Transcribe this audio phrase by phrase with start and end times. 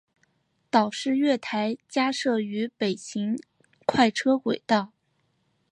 [0.71, 3.37] 岛式月台加设于北行
[3.85, 4.93] 快车轨道。